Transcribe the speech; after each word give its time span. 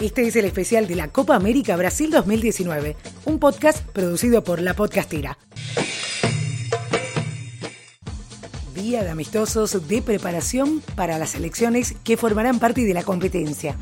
Este 0.00 0.26
es 0.26 0.34
el 0.34 0.46
especial 0.46 0.88
de 0.88 0.96
la 0.96 1.08
Copa 1.08 1.36
América 1.36 1.76
Brasil 1.76 2.10
2019, 2.10 2.96
un 3.26 3.38
podcast 3.38 3.86
producido 3.86 4.42
por 4.42 4.60
La 4.60 4.74
Podcastera. 4.74 5.38
Día 8.74 9.04
de 9.04 9.10
amistosos 9.10 9.86
de 9.88 10.00
preparación 10.00 10.82
para 10.96 11.18
las 11.18 11.34
elecciones 11.34 11.94
que 12.02 12.16
formarán 12.16 12.58
parte 12.58 12.80
de 12.80 12.94
la 12.94 13.02
competencia. 13.02 13.76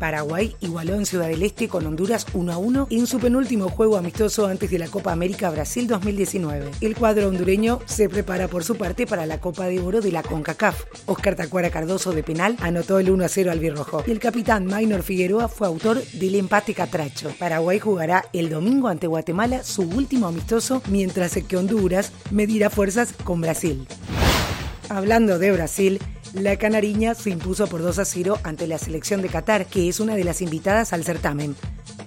Paraguay 0.00 0.56
igualó 0.60 0.94
en 0.94 1.06
Ciudad 1.06 1.28
del 1.28 1.42
Este 1.42 1.68
con 1.68 1.86
Honduras 1.86 2.26
1 2.32 2.52
a 2.52 2.56
1 2.56 2.88
en 2.90 3.06
su 3.06 3.20
penúltimo 3.20 3.68
juego 3.68 3.96
amistoso 3.96 4.46
antes 4.46 4.70
de 4.70 4.78
la 4.78 4.88
Copa 4.88 5.12
América 5.12 5.50
Brasil 5.50 5.86
2019. 5.86 6.70
El 6.80 6.96
cuadro 6.96 7.28
hondureño 7.28 7.80
se 7.84 8.08
prepara 8.08 8.48
por 8.48 8.64
su 8.64 8.76
parte 8.76 9.06
para 9.06 9.26
la 9.26 9.40
Copa 9.40 9.66
de 9.66 9.78
Oro 9.78 10.00
de 10.00 10.10
la 10.10 10.22
CONCACAF. 10.22 10.84
Oscar 11.06 11.36
Tacuara 11.36 11.70
Cardoso 11.70 12.12
de 12.12 12.22
penal 12.22 12.56
anotó 12.60 12.98
el 12.98 13.10
1 13.10 13.24
a 13.24 13.28
0 13.28 13.52
al 13.52 13.60
Birrojo 13.60 14.02
y 14.06 14.10
el 14.10 14.18
capitán 14.18 14.66
Maynor 14.66 15.02
Figueroa 15.02 15.48
fue 15.48 15.66
autor 15.66 16.02
del 16.02 16.34
empate 16.34 16.72
catracho. 16.74 17.30
Paraguay 17.38 17.78
jugará 17.78 18.24
el 18.32 18.48
domingo 18.48 18.88
ante 18.88 19.06
Guatemala 19.06 19.62
su 19.62 19.82
último 19.82 20.26
amistoso 20.26 20.82
mientras 20.88 21.34
que 21.46 21.56
Honduras 21.58 22.12
medirá 22.30 22.70
fuerzas 22.70 23.12
con 23.24 23.42
Brasil. 23.42 23.86
Hablando 24.88 25.38
de 25.38 25.52
Brasil, 25.52 26.00
la 26.32 26.56
canariña 26.56 27.14
se 27.14 27.30
impuso 27.30 27.66
por 27.66 27.82
2 27.82 27.98
a 27.98 28.04
0 28.04 28.38
ante 28.42 28.66
la 28.66 28.78
selección 28.78 29.22
de 29.22 29.28
Qatar, 29.28 29.66
que 29.66 29.88
es 29.88 30.00
una 30.00 30.14
de 30.16 30.24
las 30.24 30.42
invitadas 30.42 30.92
al 30.92 31.04
certamen 31.04 31.56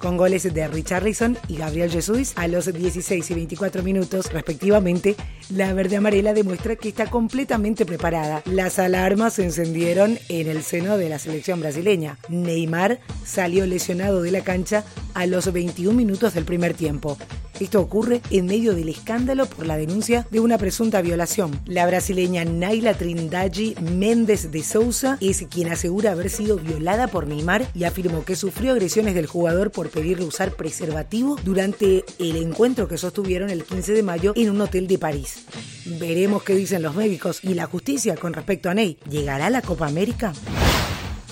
con 0.03 0.17
goles 0.17 0.53
de 0.53 0.67
Richarlison 0.67 1.37
y 1.47 1.55
Gabriel 1.55 1.89
Jesús 1.89 2.33
a 2.35 2.49
los 2.49 2.65
16 2.65 3.31
y 3.31 3.33
24 3.33 3.83
minutos 3.83 4.33
respectivamente, 4.33 5.15
la 5.49 5.71
verde 5.73 5.95
amarela 5.95 6.33
demuestra 6.33 6.75
que 6.75 6.89
está 6.89 7.09
completamente 7.09 7.85
preparada. 7.85 8.41
Las 8.43 8.79
alarmas 8.79 9.35
se 9.35 9.45
encendieron 9.45 10.19
en 10.27 10.49
el 10.49 10.61
seno 10.61 10.97
de 10.97 11.07
la 11.07 11.19
selección 11.19 11.61
brasileña. 11.61 12.17
Neymar 12.27 12.99
salió 13.25 13.65
lesionado 13.65 14.21
de 14.21 14.31
la 14.31 14.41
cancha 14.41 14.83
a 15.13 15.25
los 15.25 15.53
21 15.53 15.95
minutos 15.95 16.33
del 16.33 16.43
primer 16.43 16.73
tiempo. 16.73 17.17
Esto 17.59 17.79
ocurre 17.79 18.21
en 18.31 18.45
medio 18.45 18.73
del 18.73 18.89
escándalo 18.89 19.45
por 19.45 19.65
la 19.65 19.77
denuncia 19.77 20.27
de 20.31 20.39
una 20.39 20.57
presunta 20.57 21.01
violación. 21.01 21.59
La 21.65 21.85
brasileña 21.85 22.45
Naila 22.45 22.93
Trindade 22.95 23.75
Méndez 23.81 24.51
de 24.51 24.63
Souza 24.63 25.17
es 25.21 25.45
quien 25.49 25.71
asegura 25.71 26.11
haber 26.11 26.29
sido 26.29 26.57
violada 26.57 27.07
por 27.07 27.27
Neymar 27.27 27.67
y 27.73 27.83
afirmó 27.83 28.25
que 28.25 28.35
sufrió 28.35 28.71
agresiones 28.71 29.15
del 29.15 29.27
jugador 29.27 29.71
por 29.71 29.89
pedirle 29.89 30.25
usar 30.25 30.55
preservativo 30.55 31.37
durante 31.43 32.03
el 32.19 32.35
encuentro 32.37 32.87
que 32.87 32.97
sostuvieron 32.97 33.49
el 33.49 33.63
15 33.63 33.93
de 33.93 34.03
mayo 34.03 34.33
en 34.35 34.49
un 34.49 34.61
hotel 34.61 34.87
de 34.87 34.97
París. 34.97 35.45
Veremos 35.85 36.43
qué 36.43 36.55
dicen 36.55 36.81
los 36.81 36.95
médicos 36.95 37.43
y 37.43 37.53
la 37.53 37.65
justicia 37.65 38.15
con 38.15 38.33
respecto 38.33 38.69
a 38.69 38.73
Ney. 38.73 38.97
¿Llegará 39.09 39.49
la 39.49 39.61
Copa 39.61 39.87
América? 39.87 40.33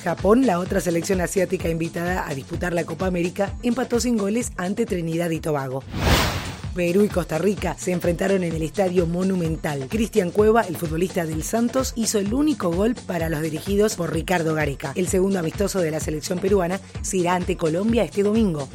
Japón, 0.02 0.46
la 0.46 0.60
otra 0.60 0.82
selección 0.82 1.22
asiática 1.22 1.70
invitada 1.70 2.28
a 2.28 2.34
disputar 2.34 2.74
la 2.74 2.84
Copa 2.84 3.06
América, 3.06 3.54
empató 3.64 4.00
sin 4.00 4.18
goles 4.18 4.52
ante 4.58 4.86
Trinidad 4.86 5.30
y 5.30 5.40
Tobago. 5.40 5.84
Perú 6.76 7.04
y 7.04 7.10
Costa 7.10 7.38
Rica 7.38 7.76
se 7.78 7.92
enfrentaron 7.92 8.44
en 8.44 8.54
el 8.54 8.62
Estadio 8.62 9.06
Monumental. 9.06 9.88
Cristian 9.90 10.32
Cueva, 10.32 10.62
el 10.62 10.78
futbolista 10.78 11.26
del 11.26 11.44
Santos, 11.44 11.94
hizo 11.96 12.18
el 12.20 12.34
único 12.34 12.72
gol 12.72 12.96
para 12.96 13.30
los 13.30 13.42
dirigidos 13.42 13.96
por 13.96 14.14
Ricardo 14.14 14.56
Gareca. 14.56 14.94
El 14.96 15.08
segundo 15.08 15.40
amistoso 15.40 15.80
de 15.80 15.92
la 15.92 16.00
selección 16.00 16.40
peruana 16.40 16.80
será 17.02 17.36
ante 17.36 17.58
Colombia 17.58 18.04
este 18.04 18.24
domingo. 18.24 18.70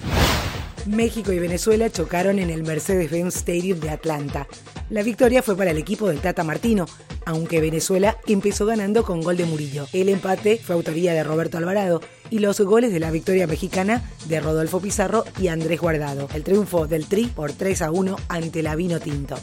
México 0.87 1.33
y 1.33 1.39
Venezuela 1.39 1.91
chocaron 1.91 2.39
en 2.39 2.51
el 2.51 2.63
Mercedes-Benz 2.63 3.37
Stadium 3.37 3.81
de 3.81 3.91
Atlanta. 3.91 4.47
La 4.91 5.03
victoria 5.03 5.43
fue 5.43 5.57
para 5.57 5.73
el 5.73 5.79
equipo 5.79 6.09
del 6.09 6.21
Tata 6.21 6.45
Martino, 6.45 6.87
aunque 7.25 7.61
Venezuela 7.61 8.17
empezó 8.27 8.67
ganando 8.67 9.03
con 9.03 9.21
gol 9.21 9.37
de 9.37 9.47
Murillo. 9.47 9.87
El 9.93 10.09
empate 10.09 10.59
fue 10.59 10.77
autoría 10.77 11.13
de 11.13 11.25
Roberto 11.25 11.59
Alvarado 11.59 12.01
y 12.31 12.39
los 12.39 12.61
goles 12.61 12.93
de 12.93 13.01
la 13.01 13.11
victoria 13.11 13.47
mexicana 13.47 14.03
de 14.27 14.41
Rodolfo 14.41 14.81
Pizarro 14.81 15.25
y 15.41 15.49
Andrés 15.49 15.81
Guardado. 15.81 16.29
El 16.35 16.45
triunfo 16.45 16.87
del 16.87 17.07
Tri 17.07 17.27
por 17.27 17.53
3 17.53 17.83
a 17.83 17.91
1 17.91 18.17
ante 18.29 18.63
la 18.63 18.77
Vino 18.77 19.01
Tinto 19.01 19.37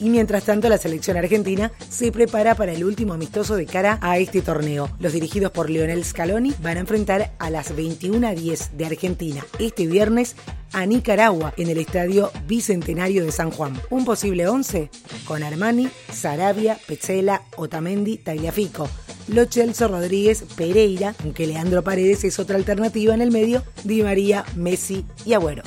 y 0.00 0.08
mientras 0.08 0.44
tanto 0.44 0.68
la 0.68 0.78
selección 0.78 1.16
argentina 1.16 1.70
se 1.88 2.10
prepara 2.10 2.54
para 2.54 2.72
el 2.72 2.84
último 2.84 3.12
amistoso 3.12 3.56
de 3.56 3.66
cara 3.66 3.98
a 4.00 4.18
este 4.18 4.42
torneo. 4.42 4.90
Los 4.98 5.12
dirigidos 5.12 5.52
por 5.52 5.70
Lionel 5.70 6.04
Scaloni 6.04 6.54
van 6.62 6.78
a 6.78 6.80
enfrentar 6.80 7.32
a 7.38 7.50
las 7.50 7.74
21.10 7.76 8.70
de 8.70 8.86
Argentina 8.86 9.44
este 9.58 9.86
viernes 9.86 10.36
a 10.72 10.86
Nicaragua 10.86 11.52
en 11.56 11.68
el 11.68 11.78
Estadio 11.78 12.30
Bicentenario 12.46 13.24
de 13.24 13.32
San 13.32 13.50
Juan. 13.50 13.74
Un 13.90 14.04
posible 14.04 14.48
11 14.48 14.90
con 15.24 15.42
Armani, 15.42 15.88
Sarabia, 16.12 16.78
Petzela, 16.86 17.42
Otamendi, 17.56 18.18
Tagliafico. 18.18 18.88
Lo 19.28 19.44
Chelso 19.44 19.88
Rodríguez, 19.88 20.44
Pereira, 20.56 21.14
aunque 21.22 21.46
Leandro 21.46 21.84
Paredes 21.84 22.24
es 22.24 22.38
otra 22.38 22.56
alternativa 22.56 23.14
en 23.14 23.20
el 23.20 23.30
medio, 23.30 23.62
Di 23.84 24.02
María, 24.02 24.44
Messi 24.56 25.04
y 25.24 25.34
Agüero. 25.34 25.62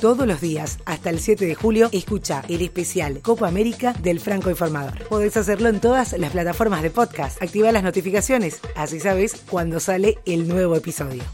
Todos 0.00 0.28
los 0.28 0.40
días, 0.40 0.78
hasta 0.84 1.10
el 1.10 1.18
7 1.18 1.44
de 1.44 1.56
julio, 1.56 1.88
escucha 1.90 2.44
el 2.48 2.62
especial 2.62 3.20
Copa 3.20 3.48
América 3.48 3.94
del 3.94 4.20
Franco 4.20 4.48
Informador. 4.48 5.08
Podés 5.08 5.36
hacerlo 5.36 5.68
en 5.68 5.80
todas 5.80 6.12
las 6.12 6.30
plataformas 6.30 6.82
de 6.82 6.90
podcast. 6.90 7.42
Activa 7.42 7.72
las 7.72 7.82
notificaciones, 7.82 8.60
así 8.76 9.00
sabes 9.00 9.42
cuando 9.50 9.80
sale 9.80 10.18
el 10.24 10.46
nuevo 10.46 10.76
episodio. 10.76 11.24